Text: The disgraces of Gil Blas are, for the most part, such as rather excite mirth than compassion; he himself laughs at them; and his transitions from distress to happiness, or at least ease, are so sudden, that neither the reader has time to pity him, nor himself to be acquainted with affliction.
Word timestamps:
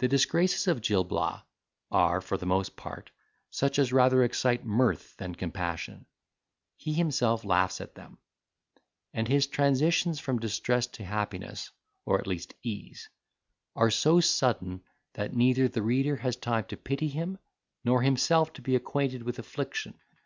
The 0.00 0.08
disgraces 0.08 0.68
of 0.68 0.82
Gil 0.82 1.02
Blas 1.02 1.40
are, 1.90 2.20
for 2.20 2.36
the 2.36 2.44
most 2.44 2.76
part, 2.76 3.10
such 3.48 3.78
as 3.78 3.90
rather 3.90 4.22
excite 4.22 4.66
mirth 4.66 5.16
than 5.16 5.34
compassion; 5.34 6.04
he 6.76 6.92
himself 6.92 7.42
laughs 7.42 7.80
at 7.80 7.94
them; 7.94 8.18
and 9.14 9.26
his 9.26 9.46
transitions 9.46 10.20
from 10.20 10.40
distress 10.40 10.86
to 10.88 11.04
happiness, 11.06 11.70
or 12.04 12.18
at 12.20 12.26
least 12.26 12.52
ease, 12.62 13.08
are 13.74 13.90
so 13.90 14.20
sudden, 14.20 14.82
that 15.14 15.32
neither 15.32 15.68
the 15.68 15.80
reader 15.80 16.16
has 16.16 16.36
time 16.36 16.64
to 16.66 16.76
pity 16.76 17.08
him, 17.08 17.38
nor 17.82 18.02
himself 18.02 18.52
to 18.52 18.60
be 18.60 18.76
acquainted 18.76 19.22
with 19.22 19.38
affliction. 19.38 19.94